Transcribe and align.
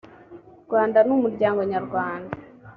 rwanda 0.65 0.97
ni 1.05 1.13
umuryango 1.17 1.59
nyarwanda 1.73 2.33